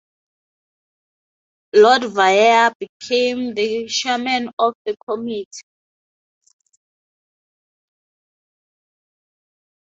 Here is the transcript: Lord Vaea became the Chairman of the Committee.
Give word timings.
Lord 1.75 2.01
Vaea 2.05 2.73
became 2.79 3.53
the 3.53 3.85
Chairman 3.85 4.49
of 4.57 4.73
the 4.83 4.95
Committee. 5.07 5.47